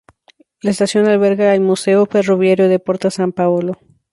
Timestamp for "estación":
0.71-1.07